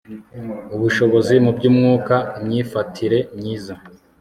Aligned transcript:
ubushobozi 0.75 1.33
muby 1.45 1.65
umwuka 1.71 2.15
imyifatire 2.39 3.19
myiza 3.37 3.73